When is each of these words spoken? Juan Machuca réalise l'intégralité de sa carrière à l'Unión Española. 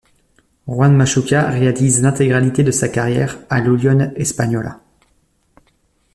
Juan 0.65 0.97
Machuca 0.97 1.47
réalise 1.51 2.01
l'intégralité 2.01 2.63
de 2.63 2.71
sa 2.71 2.89
carrière 2.89 3.37
à 3.51 3.59
l'Unión 3.59 3.99
Española. 4.15 4.79